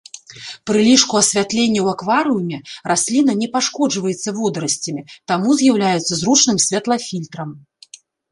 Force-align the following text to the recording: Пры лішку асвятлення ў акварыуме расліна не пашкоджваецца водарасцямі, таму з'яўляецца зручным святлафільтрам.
Пры 0.67 0.79
лішку 0.85 1.15
асвятлення 1.23 1.81
ў 1.81 1.87
акварыуме 1.97 2.57
расліна 2.93 3.31
не 3.43 3.49
пашкоджваецца 3.57 4.29
водарасцямі, 4.39 5.01
таму 5.33 5.49
з'яўляецца 5.63 6.13
зручным 6.23 6.57
святлафільтрам. 6.69 7.49